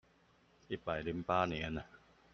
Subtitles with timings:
[0.67, 1.71] 一百零八年